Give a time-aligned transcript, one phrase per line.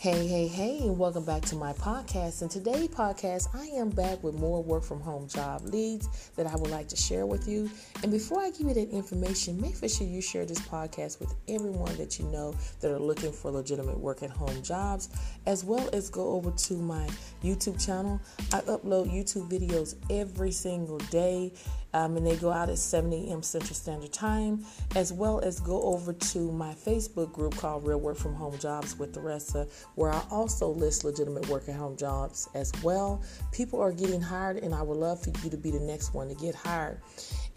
[0.00, 2.42] Hey, hey, hey, and welcome back to my podcast.
[2.42, 6.54] And today's podcast, I am back with more work from home job leads that I
[6.54, 7.68] would like to share with you.
[8.04, 11.96] And before I give you that information, make sure you share this podcast with everyone
[11.96, 15.08] that you know that are looking for legitimate work at home jobs,
[15.46, 17.08] as well as go over to my
[17.42, 18.20] YouTube channel.
[18.52, 21.50] I upload YouTube videos every single day
[21.94, 23.42] um, and they go out at 7 a.m.
[23.42, 28.18] Central Standard Time, as well as go over to my Facebook group called Real Work
[28.18, 31.96] from Home Jobs with the rest of where I also list legitimate work at home
[31.96, 33.20] jobs as well.
[33.50, 36.28] People are getting hired, and I would love for you to be the next one
[36.28, 37.00] to get hired.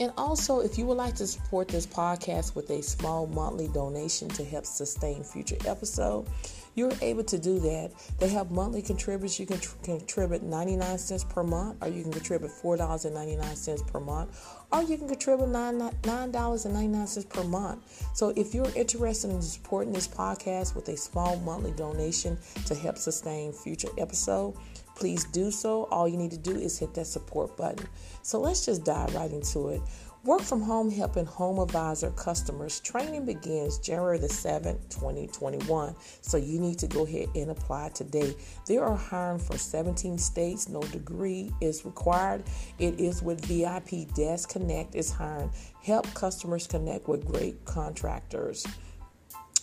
[0.01, 4.29] And also, if you would like to support this podcast with a small monthly donation
[4.29, 6.27] to help sustain future episodes,
[6.73, 7.91] you're able to do that.
[8.17, 9.39] They have monthly contributors.
[9.39, 14.43] You can tr- contribute 99 cents per month, or you can contribute $4.99 per month,
[14.71, 18.07] or you can contribute $9.99 per month.
[18.15, 22.97] So if you're interested in supporting this podcast with a small monthly donation to help
[22.97, 24.57] sustain future episodes,
[25.01, 25.85] please do so.
[25.85, 27.87] All you need to do is hit that support button.
[28.21, 29.81] So let's just dive right into it.
[30.25, 35.95] Work from home helping home advisor customers training begins January the 7th, 2021.
[36.21, 38.35] So you need to go ahead and apply today.
[38.67, 40.69] They are hiring for 17 states.
[40.69, 42.43] No degree is required.
[42.77, 45.49] It is with VIP Desk Connect is hiring.
[45.81, 48.67] Help customers connect with great contractors.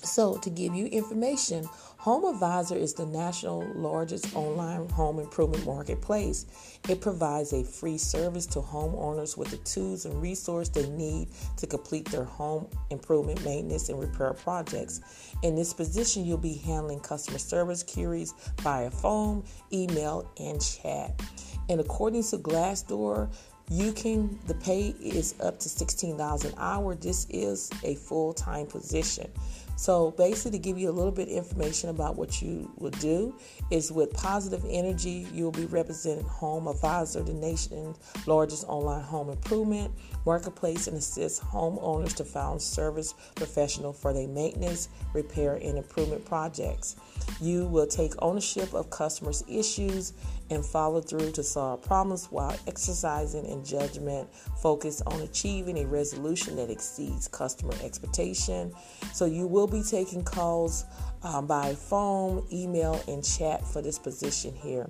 [0.02, 1.68] So, to give you information,
[1.98, 6.46] Home Advisor is the national largest online home improvement marketplace.
[6.88, 11.66] It provides a free service to homeowners with the tools and resources they need to
[11.66, 15.00] complete their home improvement, maintenance, and repair projects.
[15.42, 21.20] In this position, you'll be handling customer service queries via phone, email, and chat.
[21.68, 23.28] And according to Glassdoor,
[23.70, 26.94] you can the pay is up to $16 an hour.
[26.94, 29.30] This is a full-time position.
[29.78, 33.38] So basically, to give you a little bit information about what you will do
[33.70, 37.96] is with positive energy, you'll be representing Home Advisor, the nation's
[38.26, 39.92] largest online home improvement
[40.26, 46.96] marketplace, and assist homeowners to find service professional for their maintenance, repair, and improvement projects.
[47.40, 50.12] You will take ownership of customers' issues
[50.50, 54.28] and follow through to solve problems while exercising in judgment,
[54.60, 58.72] focus on achieving a resolution that exceeds customer expectation.
[59.12, 60.84] So you will be taking calls
[61.22, 64.86] um, by phone, email, and chat for this position here.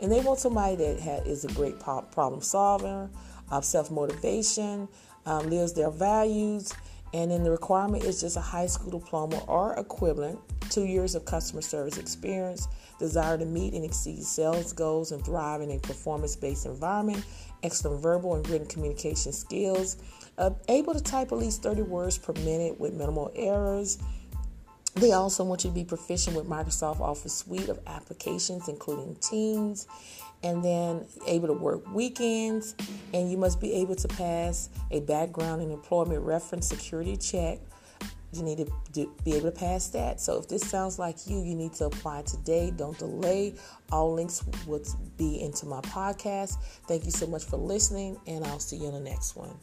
[0.00, 3.10] And they want somebody that ha- is a great problem solver,
[3.50, 4.88] uh, self motivation,
[5.26, 6.72] um, lives their values,
[7.14, 10.38] and then the requirement is just a high school diploma or equivalent,
[10.70, 12.68] two years of customer service experience,
[12.98, 17.22] desire to meet and exceed sales goals and thrive in a performance based environment,
[17.62, 19.98] excellent verbal and written communication skills,
[20.38, 23.98] uh, able to type at least 30 words per minute with minimal errors.
[24.94, 29.86] They also want you to be proficient with Microsoft Office suite of applications, including Teams,
[30.42, 32.74] and then able to work weekends.
[33.14, 37.58] And you must be able to pass a background and employment reference security check.
[38.34, 40.20] You need to be able to pass that.
[40.20, 42.72] So if this sounds like you, you need to apply today.
[42.74, 43.54] Don't delay.
[43.90, 44.82] All links will
[45.18, 46.56] be into my podcast.
[46.88, 49.54] Thank you so much for listening, and I'll see you in the next one.